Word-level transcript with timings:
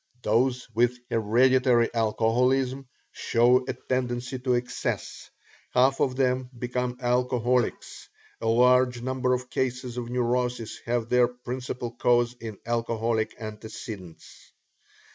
Those 0.23 0.67
with 0.73 0.97
hereditary 1.11 1.93
alcoholism 1.93 2.87
show 3.11 3.63
a 3.67 3.73
tendency 3.73 4.39
to 4.39 4.55
excess; 4.55 5.29
half 5.75 5.99
of 5.99 6.15
them 6.15 6.49
become 6.57 6.97
alcoholics; 6.99 8.09
a 8.41 8.47
large 8.47 9.03
number 9.03 9.35
of 9.35 9.51
cases 9.51 9.97
of 9.97 10.09
neurosis 10.09 10.79
have 10.87 11.07
their 11.09 11.27
principal 11.27 11.91
cause 11.91 12.33
in 12.39 12.57
alcoholic 12.65 13.39
antecedents. 13.39 14.51